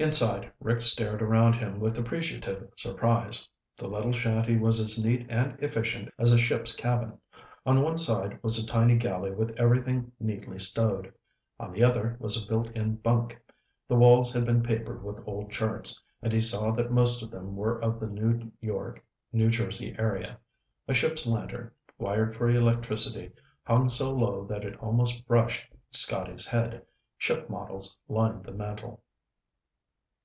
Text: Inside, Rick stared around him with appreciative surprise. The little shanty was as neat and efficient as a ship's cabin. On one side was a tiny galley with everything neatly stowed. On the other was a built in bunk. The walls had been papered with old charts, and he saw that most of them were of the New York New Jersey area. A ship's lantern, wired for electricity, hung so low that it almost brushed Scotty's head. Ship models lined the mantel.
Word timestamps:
Inside, 0.00 0.50
Rick 0.60 0.80
stared 0.80 1.20
around 1.20 1.52
him 1.56 1.78
with 1.78 1.98
appreciative 1.98 2.70
surprise. 2.78 3.46
The 3.76 3.86
little 3.86 4.14
shanty 4.14 4.56
was 4.56 4.80
as 4.80 5.04
neat 5.04 5.26
and 5.28 5.62
efficient 5.62 6.08
as 6.18 6.32
a 6.32 6.38
ship's 6.38 6.74
cabin. 6.74 7.18
On 7.66 7.82
one 7.82 7.98
side 7.98 8.42
was 8.42 8.58
a 8.58 8.66
tiny 8.66 8.96
galley 8.96 9.30
with 9.30 9.50
everything 9.58 10.10
neatly 10.18 10.58
stowed. 10.58 11.12
On 11.58 11.70
the 11.70 11.84
other 11.84 12.16
was 12.18 12.42
a 12.42 12.48
built 12.48 12.68
in 12.70 12.96
bunk. 12.96 13.38
The 13.88 13.94
walls 13.96 14.32
had 14.32 14.46
been 14.46 14.62
papered 14.62 15.04
with 15.04 15.22
old 15.28 15.50
charts, 15.50 16.00
and 16.22 16.32
he 16.32 16.40
saw 16.40 16.70
that 16.70 16.90
most 16.90 17.22
of 17.22 17.30
them 17.30 17.54
were 17.54 17.78
of 17.78 18.00
the 18.00 18.06
New 18.08 18.50
York 18.62 19.04
New 19.34 19.50
Jersey 19.50 19.94
area. 19.98 20.38
A 20.88 20.94
ship's 20.94 21.26
lantern, 21.26 21.72
wired 21.98 22.34
for 22.34 22.48
electricity, 22.48 23.32
hung 23.64 23.90
so 23.90 24.10
low 24.14 24.46
that 24.46 24.64
it 24.64 24.80
almost 24.82 25.26
brushed 25.28 25.70
Scotty's 25.90 26.46
head. 26.46 26.86
Ship 27.18 27.50
models 27.50 27.98
lined 28.08 28.44
the 28.44 28.52
mantel. 28.52 29.02